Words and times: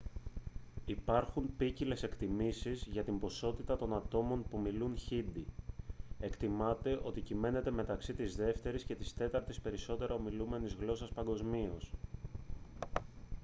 υπάρχουν 0.85 1.55
ποικίλες 1.57 2.03
εκτιμήσεις 2.03 2.85
για 2.91 3.03
την 3.03 3.19
ποσότητα 3.19 3.77
των 3.77 3.93
ατόμων 3.93 4.43
που 4.49 4.59
μιλούν 4.59 4.97
χίντι 4.97 5.45
εκτιμάται 6.19 6.99
ότι 7.03 7.21
κυμαίνεται 7.21 7.71
μεταξύ 7.71 8.13
της 8.13 8.35
δεύτερης 8.35 8.83
και 8.83 8.95
της 8.95 9.13
τέταρτης 9.13 9.59
περισσότερο 9.61 10.15
ομιλούμενης 10.15 10.73
γλώσσας 10.79 11.09
παγκοσμίως 11.11 11.91